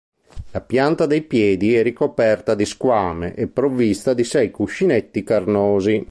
[0.49, 5.99] La pianta dei piedi è ricoperta di squame e provvista di sei cuscinetti carnosi.